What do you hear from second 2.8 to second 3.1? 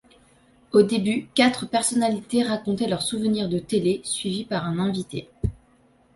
leur